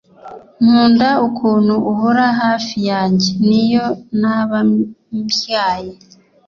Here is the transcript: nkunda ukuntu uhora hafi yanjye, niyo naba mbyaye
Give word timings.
nkunda 0.63 1.09
ukuntu 1.27 1.75
uhora 1.91 2.25
hafi 2.41 2.77
yanjye, 2.89 3.29
niyo 3.47 3.85
naba 4.21 4.57
mbyaye 5.17 5.93